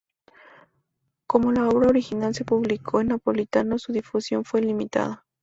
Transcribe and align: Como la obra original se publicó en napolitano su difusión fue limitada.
Como 1.27 1.51
la 1.51 1.69
obra 1.69 1.89
original 1.89 2.33
se 2.33 2.43
publicó 2.43 3.01
en 3.01 3.09
napolitano 3.09 3.77
su 3.77 3.91
difusión 3.93 4.43
fue 4.45 4.61
limitada. 4.61 5.27